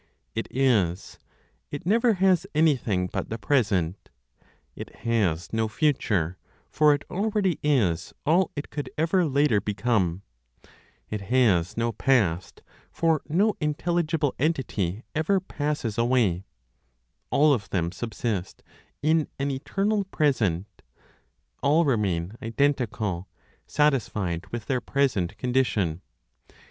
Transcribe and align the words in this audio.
It 0.33 0.47
is; 0.49 1.19
it 1.69 1.85
never 1.85 2.13
has 2.13 2.47
anything 2.55 3.05
but 3.05 3.29
the 3.29 3.37
present; 3.37 4.09
it 4.75 4.95
has 5.05 5.53
no 5.53 5.67
future, 5.67 6.39
for 6.71 6.95
it 6.95 7.03
already 7.11 7.59
is 7.61 8.11
all 8.25 8.49
it 8.55 8.71
could 8.71 8.89
ever 8.97 9.25
later 9.27 9.61
become; 9.61 10.23
it 11.11 11.21
has 11.21 11.77
no 11.77 11.91
past, 11.91 12.63
for 12.91 13.21
no 13.29 13.53
intelligible 13.61 14.33
entity 14.39 15.03
ever 15.13 15.39
passes 15.39 15.99
away; 15.99 16.45
all 17.29 17.53
of 17.53 17.69
them 17.69 17.91
subsist 17.91 18.63
in 19.03 19.27
an 19.37 19.51
eternal 19.51 20.05
present, 20.05 20.65
all 21.61 21.85
remain 21.85 22.35
identical, 22.41 23.27
satisfied 23.67 24.47
with 24.47 24.65
their 24.65 24.81
present 24.81 25.37
condition. 25.37 26.01